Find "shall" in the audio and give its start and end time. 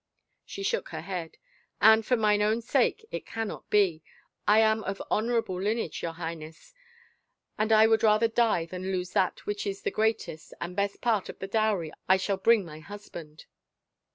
12.17-12.37